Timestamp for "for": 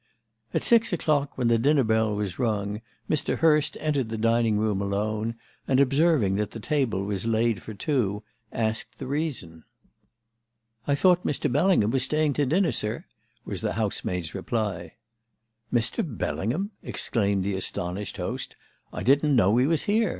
7.61-7.75